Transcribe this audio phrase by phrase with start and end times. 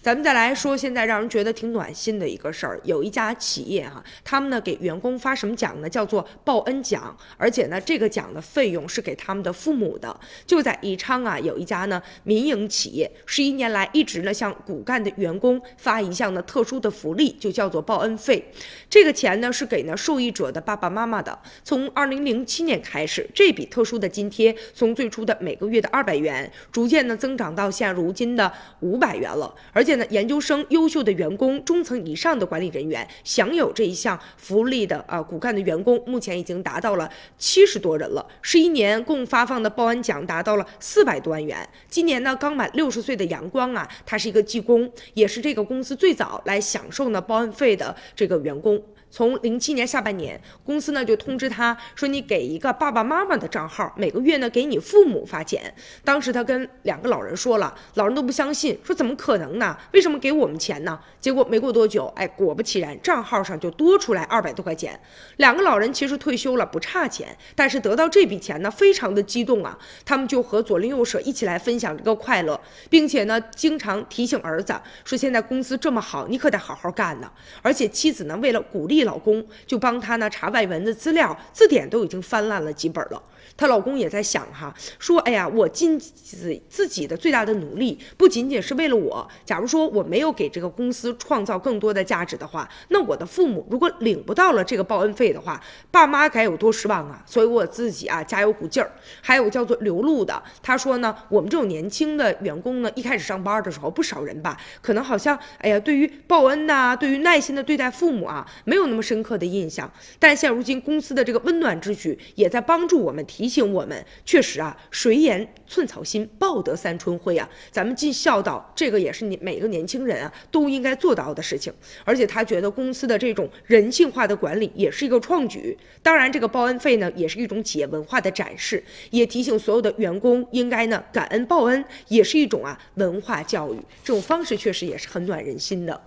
[0.00, 5.90] 咱们再来说，现在让人觉得挺暖心的一个事儿，有一家企业哈，他们呢给员工发什么奖呢？
[5.90, 10.18] 叫做报恩奖，而且呢这个奖的费用是给他们的父母的。
[10.46, 18.52] 就在宜昌啊，有一家呢民营企业，十一年来一直呢向骨干的员工发一项呢特殊的福利，就叫做报恩费。
[18.88, 21.36] 这个钱呢是给呢受益者的爸爸妈妈的。
[21.64, 29.98] 从二零零七年开始，这笔特殊的津贴从最初的每个月的二百元，逐渐呢增长到现如今的五百元了，而且。
[30.10, 38.24] 研究生、优秀的员工、中层以上的管理人员享有这一项福利的啊，骨干的员工目前已经达到了七十多人了。
[38.40, 41.68] 十一年共发放的报恩奖达到了四百多万元。
[41.88, 48.80] 今年呢，刚满六十岁的杨光啊，他是一个技工，也是这个公司最早来享受呢报恩费的这个员工。
[49.10, 55.74] 从零七年下半年，公司呢就通知他说：“你给一个爸爸妈妈的账号，每个月呢给你父母发钱。”
[56.04, 59.74] 当时他跟两个老人说了，老人都不相信，说：“怎么可能呢？
[59.92, 64.98] 为什么给我们钱呢？”结果没过多久，哎，果不其然，账号上就多出来二百多块钱。
[65.38, 69.76] 两个老人其实退休了，不差钱，但是得到这笔钱呢，非常的激动啊。
[70.04, 74.72] 他们就和左邻右舍一起来分享这个快乐，并且呢，经常提醒儿子
[75.04, 77.28] 说：“现在公司这么好，你可得好好干呢。”
[77.62, 78.98] 而且妻子呢，为了鼓励。
[79.08, 83.22] 老公就帮他呢查外文的资料，字典都已经翻烂了几本了。
[83.56, 89.26] 她老公也在想哈，说哎呀，我尽自自己的最大的努力，不仅仅是为了我。
[89.46, 95.60] 假如说我没有给这个公司创造更多的价值的话，那我的父母如果领不到了这个报恩费的话，
[95.90, 97.22] 爸妈该有多失望啊！
[97.26, 98.90] 所以我自己啊加油鼓劲儿。
[99.20, 109.90] 还有叫做刘露的，他说呢，我们这种年轻的员工呢，一开始上班的时候，不少人吧，可能好像哎呀，对于报恩呐，对于耐心的对待父母啊，没有那么深刻的印象。
[110.18, 113.48] 但现如今公司的这个温暖之举，也在帮助我们提。
[113.48, 117.48] 醒我们，确实啊，谁言寸草心，报得三春晖啊！
[117.70, 121.72] 咱们尽孝道，这个也是你每一个年轻人啊都应该做到的事情。
[122.04, 125.76] 而且他觉得公司的这种人性化的管理也是一个创举。
[126.02, 133.78] 当然，这个报恩费呢，也是一种企业文化的展示，也提醒所有的员工应该呢感恩报恩，也是一种啊文化教育。
[134.04, 136.00] 这种方式确实也是很暖人心的。